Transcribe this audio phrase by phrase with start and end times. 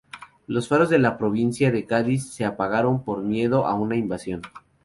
[0.47, 4.41] Los faros de la provincia de Cádiz se apagaron por miedo a una invasión.